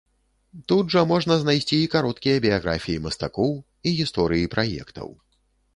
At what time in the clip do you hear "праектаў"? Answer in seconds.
4.57-5.07